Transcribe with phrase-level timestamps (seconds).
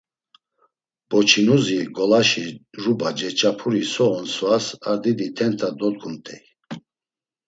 [1.09, 2.45] Boçinuzi ngolaşi
[2.81, 6.43] ruba ceç̌apuri so on svas ar didi tenta dodgumt̆ey.